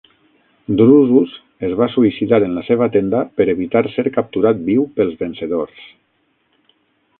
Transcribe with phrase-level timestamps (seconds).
[0.77, 1.33] Drusus
[1.67, 5.87] es va suïcidar en la seva tenda per evitar ser capturat viu pels vencedors.